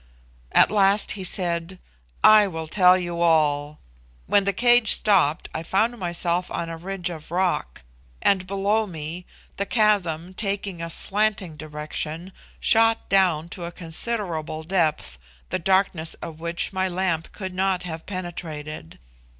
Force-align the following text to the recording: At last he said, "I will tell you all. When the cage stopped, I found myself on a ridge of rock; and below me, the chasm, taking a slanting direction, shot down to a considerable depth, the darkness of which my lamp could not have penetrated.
At 0.51 0.71
last 0.71 1.11
he 1.11 1.23
said, 1.23 1.77
"I 2.23 2.47
will 2.47 2.65
tell 2.65 2.97
you 2.97 3.21
all. 3.21 3.77
When 4.25 4.45
the 4.45 4.51
cage 4.51 4.93
stopped, 4.93 5.47
I 5.53 5.61
found 5.61 5.95
myself 5.99 6.49
on 6.49 6.69
a 6.69 6.75
ridge 6.77 7.11
of 7.11 7.29
rock; 7.29 7.83
and 8.19 8.47
below 8.47 8.87
me, 8.87 9.27
the 9.57 9.67
chasm, 9.67 10.33
taking 10.33 10.81
a 10.81 10.89
slanting 10.89 11.55
direction, 11.55 12.31
shot 12.59 13.09
down 13.09 13.47
to 13.49 13.65
a 13.65 13.71
considerable 13.71 14.63
depth, 14.63 15.19
the 15.51 15.59
darkness 15.59 16.15
of 16.15 16.39
which 16.39 16.73
my 16.73 16.89
lamp 16.89 17.31
could 17.31 17.53
not 17.53 17.83
have 17.83 18.07
penetrated. 18.07 18.97